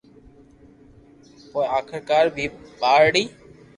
[1.49, 2.45] پوءِ آخرڪار، ٻي
[2.79, 3.23] ٻارڙي؛